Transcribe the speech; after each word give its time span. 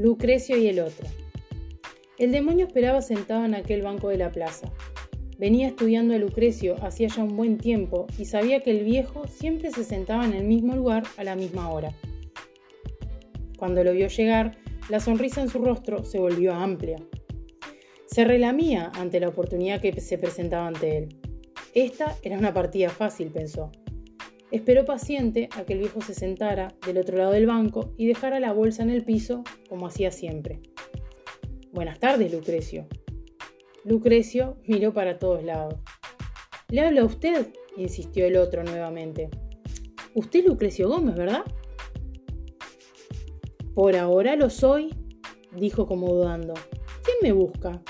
Lucrecio 0.00 0.56
y 0.56 0.66
el 0.66 0.80
otro. 0.80 1.06
El 2.16 2.32
demonio 2.32 2.66
esperaba 2.66 3.02
sentado 3.02 3.44
en 3.44 3.54
aquel 3.54 3.82
banco 3.82 4.08
de 4.08 4.16
la 4.16 4.32
plaza. 4.32 4.72
Venía 5.38 5.68
estudiando 5.68 6.14
a 6.14 6.18
Lucrecio 6.18 6.82
hacía 6.82 7.08
ya 7.08 7.22
un 7.22 7.36
buen 7.36 7.58
tiempo 7.58 8.06
y 8.16 8.24
sabía 8.24 8.60
que 8.60 8.70
el 8.70 8.82
viejo 8.82 9.26
siempre 9.26 9.70
se 9.70 9.84
sentaba 9.84 10.24
en 10.24 10.32
el 10.32 10.44
mismo 10.44 10.74
lugar 10.74 11.02
a 11.18 11.24
la 11.24 11.36
misma 11.36 11.68
hora. 11.68 11.92
Cuando 13.58 13.84
lo 13.84 13.92
vio 13.92 14.08
llegar, 14.08 14.56
la 14.88 15.00
sonrisa 15.00 15.42
en 15.42 15.50
su 15.50 15.58
rostro 15.58 16.02
se 16.02 16.18
volvió 16.18 16.54
amplia. 16.54 16.96
Se 18.06 18.24
relamía 18.24 18.90
ante 18.94 19.20
la 19.20 19.28
oportunidad 19.28 19.82
que 19.82 20.00
se 20.00 20.16
presentaba 20.16 20.66
ante 20.66 20.96
él. 20.96 21.20
Esta 21.74 22.16
era 22.22 22.38
una 22.38 22.54
partida 22.54 22.88
fácil, 22.88 23.28
pensó. 23.28 23.70
Esperó 24.50 24.84
paciente 24.84 25.48
a 25.56 25.64
que 25.64 25.74
el 25.74 25.78
viejo 25.78 26.00
se 26.00 26.14
sentara 26.14 26.74
del 26.86 26.98
otro 26.98 27.16
lado 27.16 27.32
del 27.32 27.46
banco 27.46 27.94
y 27.96 28.06
dejara 28.06 28.40
la 28.40 28.52
bolsa 28.52 28.82
en 28.82 28.90
el 28.90 29.04
piso, 29.04 29.44
como 29.68 29.86
hacía 29.86 30.10
siempre. 30.10 30.60
Buenas 31.72 32.00
tardes, 32.00 32.32
Lucrecio, 32.32 32.86
Lucrecio 33.84 34.58
miró 34.66 34.92
para 34.92 35.18
todos 35.18 35.42
lados. 35.42 35.74
¿Le 36.68 36.82
habla 36.82 37.00
a 37.00 37.04
usted? 37.04 37.48
insistió 37.76 38.26
el 38.26 38.36
otro 38.36 38.62
nuevamente. 38.62 39.30
Usted 40.14 40.44
Lucrecio 40.44 40.88
Gómez, 40.88 41.14
¿verdad? 41.14 41.44
Por 43.74 43.96
ahora 43.96 44.36
lo 44.36 44.50
soy, 44.50 44.94
dijo 45.56 45.86
como 45.86 46.12
dudando. 46.12 46.52
¿Quién 47.02 47.16
me 47.22 47.32
busca? 47.32 47.80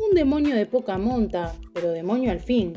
Un 0.00 0.14
demonio 0.14 0.56
de 0.56 0.66
poca 0.66 0.98
monta, 0.98 1.54
pero 1.72 1.92
demonio 1.92 2.32
al 2.32 2.40
fin. 2.40 2.72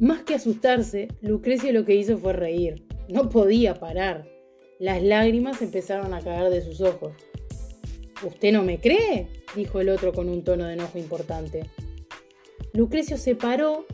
Más 0.00 0.22
que 0.22 0.34
asustarse, 0.34 1.08
Lucrecio 1.20 1.72
lo 1.72 1.84
que 1.84 1.94
hizo 1.94 2.18
fue 2.18 2.32
reír. 2.32 2.84
No 3.08 3.28
podía 3.28 3.74
parar. 3.74 4.26
Las 4.80 5.02
lágrimas 5.02 5.62
empezaron 5.62 6.12
a 6.14 6.20
caer 6.20 6.50
de 6.50 6.62
sus 6.62 6.80
ojos. 6.80 7.12
¿Usted 8.24 8.52
no 8.52 8.62
me 8.62 8.80
cree? 8.80 9.28
dijo 9.54 9.80
el 9.80 9.88
otro 9.88 10.12
con 10.12 10.28
un 10.28 10.42
tono 10.42 10.64
de 10.64 10.74
enojo 10.74 10.98
importante. 10.98 11.70
Lucrecio 12.72 13.16
se 13.16 13.36
paró, 13.36 13.86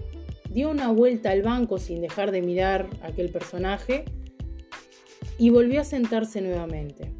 dio 0.48 0.70
una 0.70 0.90
vuelta 0.90 1.32
al 1.32 1.42
banco 1.42 1.78
sin 1.78 2.00
dejar 2.00 2.30
de 2.30 2.40
mirar 2.40 2.88
a 3.02 3.08
aquel 3.08 3.30
personaje 3.30 4.06
y 5.36 5.50
volvió 5.50 5.82
a 5.82 5.84
sentarse 5.84 6.40
nuevamente. 6.40 7.12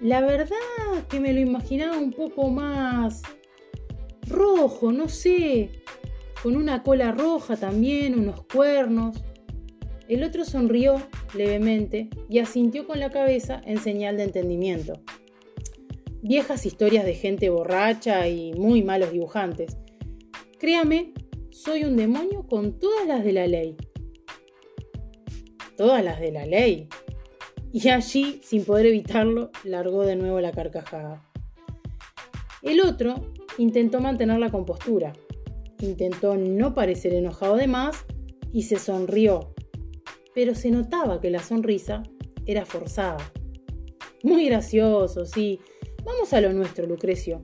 La 0.00 0.20
verdad 0.20 0.56
que 1.08 1.20
me 1.20 1.32
lo 1.32 1.40
imaginaba 1.40 1.96
un 1.96 2.12
poco 2.12 2.50
más 2.50 3.22
rojo, 4.28 4.90
no 4.90 5.08
sé, 5.08 5.70
con 6.44 6.54
una 6.56 6.84
cola 6.84 7.10
roja 7.10 7.56
también, 7.56 8.16
unos 8.16 8.44
cuernos. 8.44 9.16
El 10.06 10.22
otro 10.22 10.44
sonrió 10.44 11.02
levemente 11.34 12.08
y 12.28 12.38
asintió 12.38 12.86
con 12.86 13.00
la 13.00 13.10
cabeza 13.10 13.60
en 13.64 13.80
señal 13.80 14.18
de 14.18 14.22
entendimiento 14.22 15.00
viejas 16.24 16.64
historias 16.64 17.04
de 17.04 17.14
gente 17.14 17.50
borracha 17.50 18.26
y 18.28 18.54
muy 18.54 18.82
malos 18.82 19.12
dibujantes. 19.12 19.76
Créame, 20.58 21.12
soy 21.50 21.84
un 21.84 21.96
demonio 21.96 22.46
con 22.46 22.78
todas 22.78 23.06
las 23.06 23.22
de 23.24 23.32
la 23.34 23.46
ley. 23.46 23.76
Todas 25.76 26.02
las 26.02 26.18
de 26.20 26.32
la 26.32 26.46
ley. 26.46 26.88
Y 27.74 27.90
allí, 27.90 28.40
sin 28.42 28.64
poder 28.64 28.86
evitarlo, 28.86 29.50
largó 29.64 30.06
de 30.06 30.16
nuevo 30.16 30.40
la 30.40 30.52
carcajada. 30.52 31.30
El 32.62 32.80
otro 32.80 33.34
intentó 33.58 34.00
mantener 34.00 34.38
la 34.38 34.50
compostura, 34.50 35.12
intentó 35.84 36.36
no 36.36 36.74
parecer 36.74 37.14
enojado 37.14 37.56
de 37.56 37.66
más 37.66 38.04
y 38.52 38.62
se 38.62 38.78
sonrió, 38.78 39.54
pero 40.34 40.54
se 40.54 40.70
notaba 40.70 41.20
que 41.20 41.30
la 41.30 41.42
sonrisa 41.42 42.02
era 42.46 42.64
forzada. 42.64 43.32
Muy 44.22 44.46
gracioso, 44.46 45.26
sí, 45.26 45.60
Vamos 46.04 46.34
a 46.34 46.40
lo 46.42 46.52
nuestro, 46.52 46.86
Lucrecio. 46.86 47.42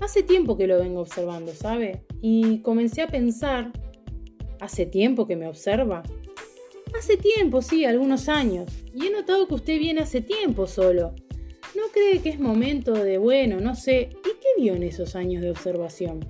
Hace 0.00 0.22
tiempo 0.22 0.58
que 0.58 0.66
lo 0.66 0.78
vengo 0.78 1.00
observando, 1.00 1.52
¿sabe? 1.54 2.02
Y 2.20 2.60
comencé 2.60 3.00
a 3.00 3.08
pensar, 3.08 3.72
¿hace 4.60 4.84
tiempo 4.84 5.26
que 5.26 5.36
me 5.36 5.48
observa? 5.48 6.02
Hace 6.96 7.16
tiempo, 7.16 7.62
sí, 7.62 7.86
algunos 7.86 8.28
años. 8.28 8.70
Y 8.94 9.06
he 9.06 9.10
notado 9.10 9.48
que 9.48 9.54
usted 9.54 9.78
viene 9.78 10.02
hace 10.02 10.20
tiempo 10.20 10.66
solo. 10.66 11.14
¿No 11.74 11.84
cree 11.92 12.20
que 12.20 12.28
es 12.28 12.38
momento 12.38 12.92
de, 12.92 13.16
bueno, 13.16 13.58
no 13.58 13.74
sé, 13.74 14.10
¿y 14.10 14.40
qué 14.40 14.62
vio 14.62 14.74
en 14.74 14.82
esos 14.82 15.16
años 15.16 15.42
de 15.42 15.50
observación? 15.50 16.20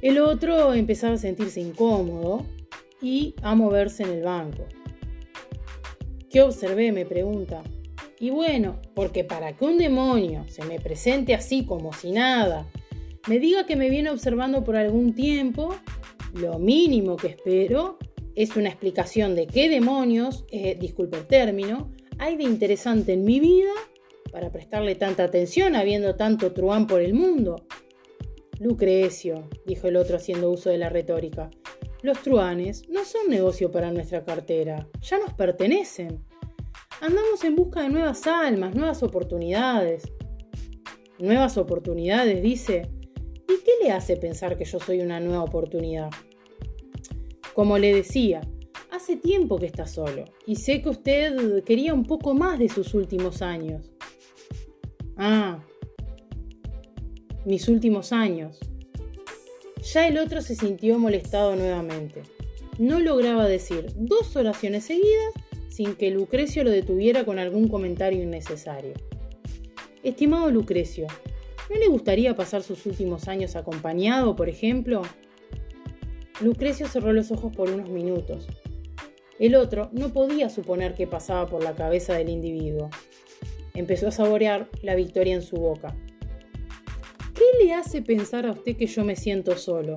El 0.00 0.18
otro 0.18 0.74
empezaba 0.74 1.14
a 1.14 1.18
sentirse 1.18 1.60
incómodo 1.60 2.46
y 3.02 3.34
a 3.42 3.54
moverse 3.54 4.04
en 4.04 4.10
el 4.10 4.22
banco. 4.22 4.64
¿Qué 6.30 6.42
observé? 6.42 6.92
me 6.92 7.04
pregunta. 7.04 7.62
Y 8.20 8.30
bueno, 8.30 8.80
porque 8.94 9.24
para 9.24 9.56
que 9.56 9.64
un 9.64 9.78
demonio 9.78 10.44
se 10.48 10.64
me 10.64 10.80
presente 10.80 11.34
así 11.34 11.64
como 11.64 11.92
si 11.92 12.10
nada, 12.12 12.66
me 13.28 13.38
diga 13.38 13.66
que 13.66 13.76
me 13.76 13.90
viene 13.90 14.10
observando 14.10 14.64
por 14.64 14.76
algún 14.76 15.14
tiempo, 15.14 15.74
lo 16.34 16.58
mínimo 16.58 17.16
que 17.16 17.28
espero 17.28 17.98
es 18.34 18.56
una 18.56 18.68
explicación 18.68 19.34
de 19.34 19.46
qué 19.46 19.68
demonios, 19.68 20.44
disculpe 20.78 21.18
el 21.18 21.26
término, 21.26 21.90
hay 22.18 22.36
de 22.36 22.44
interesante 22.44 23.12
en 23.12 23.24
mi 23.24 23.40
vida 23.40 23.72
para 24.30 24.50
prestarle 24.50 24.94
tanta 24.94 25.24
atención 25.24 25.74
habiendo 25.76 26.14
tanto 26.16 26.52
truán 26.52 26.86
por 26.86 27.00
el 27.00 27.14
mundo. 27.14 27.64
Lucrecio, 28.60 29.48
dijo 29.66 29.88
el 29.88 29.96
otro 29.96 30.16
haciendo 30.16 30.50
uso 30.50 30.70
de 30.70 30.78
la 30.78 30.88
retórica, 30.88 31.50
los 32.02 32.22
truanes 32.22 32.88
no 32.88 33.04
son 33.04 33.28
negocio 33.28 33.70
para 33.70 33.90
nuestra 33.90 34.24
cartera, 34.24 34.88
ya 35.00 35.18
nos 35.18 35.32
pertenecen. 35.34 36.24
Andamos 37.00 37.42
en 37.44 37.56
busca 37.56 37.82
de 37.82 37.88
nuevas 37.88 38.26
almas, 38.26 38.74
nuevas 38.74 39.02
oportunidades. 39.02 40.04
Nuevas 41.18 41.56
oportunidades, 41.56 42.42
dice. 42.42 42.88
¿Y 43.48 43.64
qué 43.64 43.72
le 43.82 43.90
hace 43.90 44.16
pensar 44.16 44.56
que 44.56 44.64
yo 44.64 44.78
soy 44.78 45.00
una 45.00 45.18
nueva 45.20 45.42
oportunidad? 45.42 46.10
Como 47.54 47.78
le 47.78 47.94
decía, 47.94 48.40
hace 48.92 49.16
tiempo 49.16 49.58
que 49.58 49.66
está 49.66 49.86
solo 49.86 50.24
y 50.46 50.56
sé 50.56 50.82
que 50.82 50.88
usted 50.88 51.64
quería 51.64 51.94
un 51.94 52.04
poco 52.04 52.34
más 52.34 52.58
de 52.58 52.68
sus 52.68 52.94
últimos 52.94 53.42
años. 53.42 53.90
Ah, 55.16 55.64
mis 57.44 57.68
últimos 57.68 58.12
años. 58.12 58.58
Ya 59.92 60.08
el 60.08 60.18
otro 60.18 60.42
se 60.42 60.54
sintió 60.54 60.98
molestado 60.98 61.56
nuevamente. 61.56 62.22
No 62.78 63.00
lograba 63.00 63.46
decir 63.46 63.92
dos 63.96 64.36
oraciones 64.36 64.84
seguidas 64.84 65.34
sin 65.68 65.94
que 65.94 66.10
Lucrecio 66.10 66.64
lo 66.64 66.70
detuviera 66.70 67.24
con 67.24 67.38
algún 67.38 67.68
comentario 67.68 68.22
innecesario. 68.22 68.94
Estimado 70.02 70.50
Lucrecio, 70.50 71.06
¿no 71.70 71.76
le 71.76 71.88
gustaría 71.88 72.34
pasar 72.34 72.62
sus 72.62 72.86
últimos 72.86 73.28
años 73.28 73.56
acompañado, 73.56 74.36
por 74.36 74.48
ejemplo? 74.48 75.02
Lucrecio 76.40 76.86
cerró 76.86 77.12
los 77.12 77.30
ojos 77.30 77.54
por 77.54 77.70
unos 77.70 77.90
minutos. 77.90 78.46
El 79.38 79.54
otro 79.54 79.88
no 79.92 80.12
podía 80.12 80.50
suponer 80.50 80.94
qué 80.94 81.06
pasaba 81.06 81.46
por 81.46 81.62
la 81.62 81.74
cabeza 81.74 82.14
del 82.14 82.28
individuo. 82.28 82.90
Empezó 83.74 84.08
a 84.08 84.12
saborear 84.12 84.68
la 84.82 84.96
victoria 84.96 85.34
en 85.34 85.42
su 85.42 85.56
boca. 85.56 85.94
¿Qué 87.50 87.64
le 87.64 87.72
hace 87.72 88.02
pensar 88.02 88.46
a 88.46 88.52
usted 88.52 88.76
que 88.76 88.86
yo 88.86 89.04
me 89.04 89.16
siento 89.16 89.56
solo? 89.56 89.96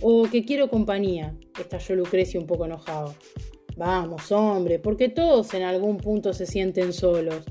¿O 0.00 0.24
que 0.24 0.44
quiero 0.44 0.68
compañía? 0.68 1.36
estalló 1.60 1.94
Lucrecio 1.94 2.40
un 2.40 2.46
poco 2.46 2.64
enojado. 2.64 3.14
Vamos, 3.76 4.32
hombre, 4.32 4.80
porque 4.80 5.08
todos 5.08 5.54
en 5.54 5.62
algún 5.62 5.98
punto 5.98 6.32
se 6.32 6.46
sienten 6.46 6.92
solos. 6.92 7.44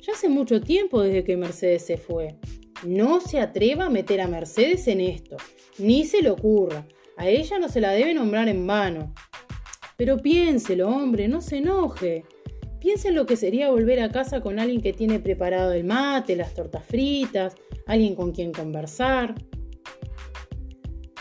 Ya 0.00 0.14
hace 0.14 0.28
mucho 0.28 0.60
tiempo 0.60 1.02
desde 1.02 1.22
que 1.22 1.36
Mercedes 1.36 1.86
se 1.86 1.98
fue. 1.98 2.36
No 2.84 3.20
se 3.20 3.38
atreva 3.38 3.86
a 3.86 3.90
meter 3.90 4.20
a 4.20 4.26
Mercedes 4.26 4.88
en 4.88 5.00
esto, 5.02 5.36
ni 5.78 6.04
se 6.04 6.22
le 6.22 6.30
ocurra. 6.30 6.86
A 7.16 7.28
ella 7.28 7.60
no 7.60 7.68
se 7.68 7.80
la 7.80 7.92
debe 7.92 8.12
nombrar 8.12 8.48
en 8.48 8.66
vano. 8.66 9.14
Pero 9.96 10.16
piénselo, 10.16 10.88
hombre, 10.88 11.28
no 11.28 11.40
se 11.40 11.58
enoje. 11.58 12.24
Piense 12.80 13.08
en 13.08 13.14
lo 13.14 13.26
que 13.26 13.36
sería 13.36 13.70
volver 13.70 14.00
a 14.00 14.10
casa 14.10 14.40
con 14.40 14.58
alguien 14.58 14.80
que 14.80 14.92
tiene 14.92 15.20
preparado 15.20 15.72
el 15.72 15.84
mate, 15.84 16.36
las 16.36 16.54
tortas 16.54 16.84
fritas, 16.84 17.54
alguien 17.86 18.14
con 18.14 18.32
quien 18.32 18.52
conversar. 18.52 19.34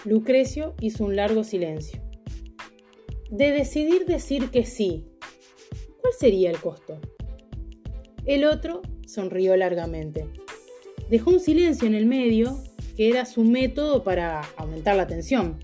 Lucrecio 0.05 0.75
hizo 0.79 1.03
un 1.03 1.15
largo 1.15 1.43
silencio 1.43 2.01
de 3.29 3.51
decidir 3.51 4.05
decir 4.05 4.49
que 4.49 4.65
sí, 4.65 5.05
¿cuál 6.01 6.13
sería 6.17 6.49
el 6.49 6.57
costo? 6.57 6.99
El 8.25 8.45
otro 8.45 8.81
sonrió 9.05 9.55
largamente. 9.55 10.27
Dejó 11.09 11.31
un 11.31 11.39
silencio 11.39 11.87
en 11.87 11.95
el 11.95 12.05
medio, 12.05 12.57
que 12.95 13.09
era 13.09 13.25
su 13.25 13.43
método 13.43 14.03
para 14.03 14.41
aumentar 14.57 14.95
la 14.95 15.07
tensión. 15.07 15.59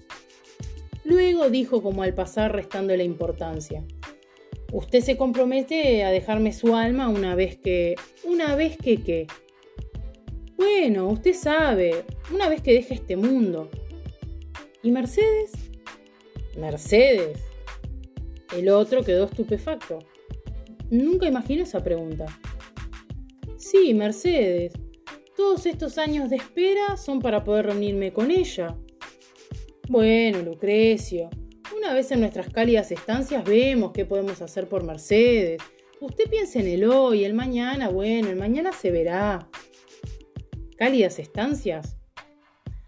Luego 1.03 1.49
dijo 1.49 1.81
como 1.81 2.03
al 2.03 2.13
pasar 2.13 2.53
restando 2.53 2.95
la 2.95 3.03
importancia. 3.03 3.83
Usted 4.75 4.99
se 4.99 5.15
compromete 5.15 6.03
a 6.03 6.11
dejarme 6.11 6.51
su 6.51 6.75
alma 6.75 7.07
una 7.07 7.33
vez 7.33 7.55
que... 7.55 7.95
¿Una 8.25 8.57
vez 8.57 8.75
que 8.75 9.01
qué? 9.01 9.25
Bueno, 10.57 11.07
usted 11.07 11.33
sabe, 11.33 12.03
una 12.29 12.49
vez 12.49 12.61
que 12.61 12.73
deje 12.73 12.95
este 12.95 13.15
mundo. 13.15 13.69
¿Y 14.83 14.91
Mercedes? 14.91 15.53
Mercedes, 16.57 17.39
el 18.53 18.67
otro 18.67 19.01
quedó 19.01 19.23
estupefacto. 19.23 19.99
Nunca 20.89 21.25
imaginé 21.25 21.61
esa 21.61 21.81
pregunta. 21.81 22.25
Sí, 23.55 23.93
Mercedes. 23.93 24.73
Todos 25.37 25.65
estos 25.67 25.97
años 25.97 26.29
de 26.29 26.35
espera 26.35 26.97
son 26.97 27.21
para 27.21 27.45
poder 27.45 27.67
reunirme 27.67 28.11
con 28.11 28.29
ella. 28.29 28.75
Bueno, 29.87 30.41
Lucrecio, 30.41 31.29
una 31.85 31.93
vez 31.93 32.09
en 32.09 32.21
nuestras 32.21 32.49
cálidas 32.49 32.91
estancias 32.91 33.43
vemos 33.43 33.91
qué 33.91 34.05
podemos 34.05 34.41
hacer 34.41 34.67
por 34.67 34.83
Mercedes. 34.83 35.61
Usted 36.01 36.27
piensa 36.27 36.59
en 36.59 36.67
el 36.67 36.85
hoy, 36.85 37.23
el 37.23 37.35
mañana, 37.35 37.89
bueno, 37.89 38.29
el 38.29 38.37
mañana 38.37 38.71
se 38.71 38.89
verá. 38.89 39.47
¿Cálidas 40.77 41.19
estancias? 41.19 41.95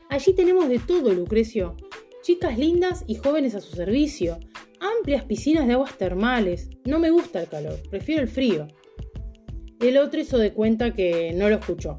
Allí 0.09 0.33
tenemos 0.33 0.67
de 0.67 0.79
todo, 0.79 1.13
Lucrecio. 1.13 1.77
Chicas 2.23 2.57
lindas 2.57 3.03
y 3.05 3.13
jóvenes 3.13 3.53
a 3.53 3.61
su 3.61 3.75
servicio. 3.75 4.39
Amplias 4.79 5.25
piscinas 5.25 5.67
de 5.67 5.73
aguas 5.73 5.95
termales. 5.95 6.71
No 6.83 6.97
me 6.97 7.11
gusta 7.11 7.39
el 7.39 7.49
calor, 7.49 7.79
prefiero 7.91 8.23
el 8.23 8.27
frío. 8.27 8.67
El 9.79 9.97
otro 9.99 10.19
hizo 10.19 10.39
de 10.39 10.53
cuenta 10.53 10.95
que 10.95 11.33
no 11.33 11.49
lo 11.49 11.57
escuchó. 11.57 11.97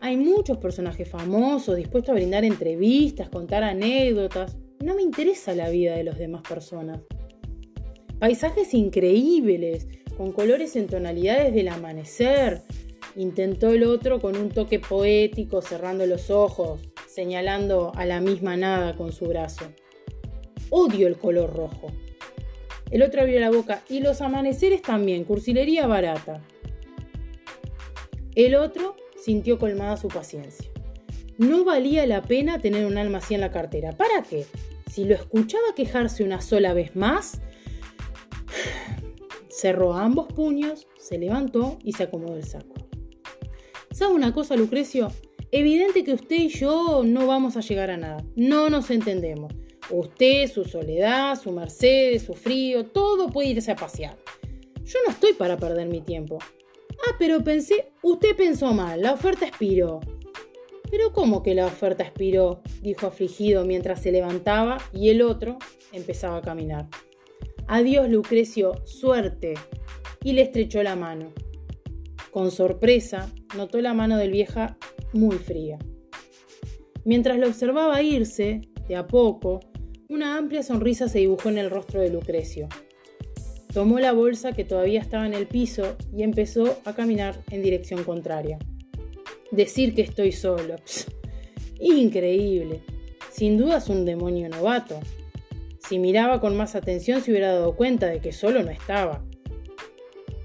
Hay 0.00 0.16
muchos 0.16 0.56
personajes 0.56 1.06
famosos 1.06 1.76
dispuestos 1.76 2.12
a 2.12 2.14
brindar 2.14 2.46
entrevistas, 2.46 3.28
contar 3.28 3.62
anécdotas. 3.62 4.56
No 4.82 4.94
me 4.94 5.02
interesa 5.02 5.54
la 5.54 5.68
vida 5.68 5.94
de 5.94 6.04
las 6.04 6.18
demás 6.18 6.42
personas. 6.48 7.00
Paisajes 8.18 8.72
increíbles, 8.72 9.86
con 10.16 10.32
colores 10.32 10.74
en 10.74 10.86
tonalidades 10.86 11.54
del 11.54 11.68
amanecer. 11.68 12.62
Intentó 13.14 13.70
el 13.70 13.84
otro 13.84 14.20
con 14.20 14.36
un 14.36 14.48
toque 14.48 14.78
poético, 14.78 15.60
cerrando 15.60 16.06
los 16.06 16.30
ojos, 16.30 16.80
señalando 17.06 17.92
a 17.94 18.06
la 18.06 18.20
misma 18.20 18.56
nada 18.56 18.96
con 18.96 19.12
su 19.12 19.26
brazo. 19.26 19.66
Odio 20.70 21.08
el 21.08 21.18
color 21.18 21.54
rojo. 21.54 21.88
El 22.90 23.02
otro 23.02 23.20
abrió 23.20 23.38
la 23.38 23.50
boca. 23.50 23.82
Y 23.88 24.00
los 24.00 24.22
amaneceres 24.22 24.80
también, 24.80 25.24
cursilería 25.24 25.86
barata. 25.86 26.42
El 28.34 28.54
otro 28.54 28.96
sintió 29.22 29.58
colmada 29.58 29.98
su 29.98 30.08
paciencia. 30.08 30.70
No 31.40 31.64
valía 31.64 32.04
la 32.04 32.20
pena 32.20 32.58
tener 32.58 32.84
un 32.84 32.98
alma 32.98 33.16
así 33.16 33.32
en 33.32 33.40
la 33.40 33.50
cartera. 33.50 33.92
¿Para 33.92 34.22
qué? 34.22 34.44
Si 34.90 35.04
lo 35.04 35.14
escuchaba 35.14 35.74
quejarse 35.74 36.22
una 36.22 36.42
sola 36.42 36.74
vez 36.74 36.94
más, 36.94 37.40
cerró 39.48 39.94
ambos 39.94 40.30
puños, 40.30 40.86
se 40.98 41.16
levantó 41.16 41.78
y 41.82 41.94
se 41.94 42.02
acomodó 42.02 42.36
el 42.36 42.44
saco. 42.44 42.74
¿Sabe 43.90 44.12
una 44.12 44.34
cosa, 44.34 44.54
Lucrecio? 44.54 45.10
Evidente 45.50 46.04
que 46.04 46.12
usted 46.12 46.36
y 46.36 46.48
yo 46.48 47.04
no 47.06 47.26
vamos 47.26 47.56
a 47.56 47.60
llegar 47.60 47.90
a 47.90 47.96
nada. 47.96 48.22
No 48.36 48.68
nos 48.68 48.90
entendemos. 48.90 49.50
Usted, 49.88 50.46
su 50.46 50.66
soledad, 50.66 51.40
su 51.40 51.52
Mercedes, 51.52 52.24
su 52.24 52.34
frío, 52.34 52.84
todo 52.84 53.30
puede 53.30 53.48
irse 53.48 53.70
a 53.70 53.76
pasear. 53.76 54.18
Yo 54.84 54.98
no 55.06 55.12
estoy 55.12 55.32
para 55.32 55.56
perder 55.56 55.88
mi 55.88 56.02
tiempo. 56.02 56.38
Ah, 57.08 57.16
pero 57.18 57.42
pensé, 57.42 57.92
usted 58.02 58.36
pensó 58.36 58.74
mal, 58.74 59.00
la 59.00 59.14
oferta 59.14 59.46
expiró. 59.46 60.00
Pero 60.90 61.12
¿cómo 61.12 61.42
que 61.42 61.54
la 61.54 61.66
oferta 61.66 62.02
expiró? 62.02 62.62
dijo 62.82 63.06
afligido 63.06 63.64
mientras 63.64 64.02
se 64.02 64.12
levantaba 64.12 64.78
y 64.92 65.10
el 65.10 65.22
otro 65.22 65.58
empezaba 65.92 66.38
a 66.38 66.42
caminar. 66.42 66.88
Adiós, 67.68 68.08
Lucrecio, 68.08 68.84
suerte. 68.84 69.54
Y 70.24 70.32
le 70.32 70.42
estrechó 70.42 70.82
la 70.82 70.96
mano. 70.96 71.32
Con 72.32 72.50
sorpresa, 72.50 73.30
notó 73.56 73.80
la 73.80 73.94
mano 73.94 74.18
del 74.18 74.32
vieja 74.32 74.76
muy 75.12 75.36
fría. 75.36 75.78
Mientras 77.04 77.38
lo 77.38 77.46
observaba 77.46 78.02
irse, 78.02 78.60
de 78.88 78.96
a 78.96 79.06
poco, 79.06 79.60
una 80.08 80.36
amplia 80.36 80.62
sonrisa 80.62 81.08
se 81.08 81.20
dibujó 81.20 81.48
en 81.48 81.58
el 81.58 81.70
rostro 81.70 82.00
de 82.00 82.10
Lucrecio. 82.10 82.68
Tomó 83.72 84.00
la 84.00 84.12
bolsa 84.12 84.52
que 84.52 84.64
todavía 84.64 85.00
estaba 85.00 85.26
en 85.26 85.34
el 85.34 85.46
piso 85.46 85.96
y 86.12 86.24
empezó 86.24 86.80
a 86.84 86.94
caminar 86.94 87.40
en 87.50 87.62
dirección 87.62 88.02
contraria. 88.02 88.58
Decir 89.50 89.94
que 89.94 90.02
estoy 90.02 90.32
solo. 90.32 90.76
increíble. 91.80 92.82
Sin 93.30 93.56
duda 93.56 93.78
es 93.78 93.88
un 93.88 94.04
demonio 94.04 94.48
novato. 94.48 95.00
Si 95.78 95.98
miraba 95.98 96.40
con 96.40 96.56
más 96.56 96.74
atención 96.74 97.20
se 97.20 97.30
hubiera 97.30 97.52
dado 97.52 97.74
cuenta 97.74 98.06
de 98.06 98.20
que 98.20 98.32
solo 98.32 98.62
no 98.62 98.70
estaba. 98.70 99.24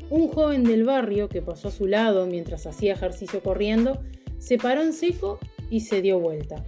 Un 0.09 0.27
joven 0.29 0.63
del 0.63 0.83
barrio 0.83 1.29
que 1.29 1.41
pasó 1.41 1.67
a 1.67 1.71
su 1.71 1.87
lado 1.87 2.25
mientras 2.25 2.65
hacía 2.67 2.93
ejercicio 2.93 3.41
corriendo 3.41 4.01
se 4.37 4.57
paró 4.57 4.81
en 4.81 4.93
seco 4.93 5.39
y 5.69 5.81
se 5.81 6.01
dio 6.01 6.19
vuelta. 6.19 6.63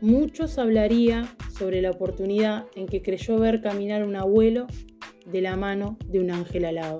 Muchos 0.00 0.58
hablaría 0.58 1.34
sobre 1.56 1.82
la 1.82 1.90
oportunidad 1.90 2.66
en 2.76 2.86
que 2.86 3.02
creyó 3.02 3.38
ver 3.38 3.60
caminar 3.60 4.04
un 4.04 4.16
abuelo 4.16 4.66
de 5.26 5.40
la 5.40 5.56
mano 5.56 5.98
de 6.06 6.20
un 6.20 6.30
ángel 6.30 6.64
alado. 6.64 6.98